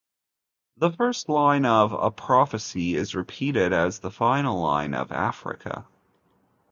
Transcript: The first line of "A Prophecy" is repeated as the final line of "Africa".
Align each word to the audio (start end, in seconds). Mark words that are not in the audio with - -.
The 0.77 0.89
first 0.89 1.29
line 1.29 1.63
of 1.63 1.93
"A 1.93 2.09
Prophecy" 2.09 2.95
is 2.95 3.13
repeated 3.13 3.71
as 3.71 3.99
the 3.99 4.09
final 4.09 4.59
line 4.59 4.95
of 4.95 5.11
"Africa". 5.11 5.85